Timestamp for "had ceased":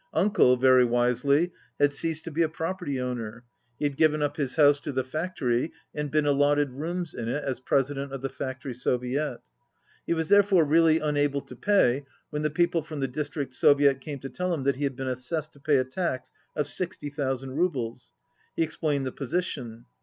1.79-2.23